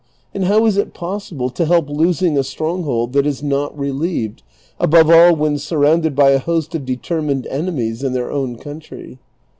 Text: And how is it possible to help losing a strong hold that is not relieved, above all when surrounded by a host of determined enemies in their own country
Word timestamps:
And 0.33 0.45
how 0.45 0.65
is 0.65 0.77
it 0.77 0.95
possible 0.95 1.51
to 1.51 1.63
help 1.67 1.87
losing 1.87 2.35
a 2.35 2.43
strong 2.43 2.81
hold 2.85 3.13
that 3.13 3.27
is 3.27 3.43
not 3.43 3.77
relieved, 3.77 4.41
above 4.79 5.11
all 5.11 5.35
when 5.35 5.59
surrounded 5.59 6.15
by 6.15 6.31
a 6.31 6.39
host 6.39 6.73
of 6.73 6.85
determined 6.85 7.45
enemies 7.45 8.01
in 8.01 8.13
their 8.13 8.31
own 8.31 8.55
country 8.57 9.19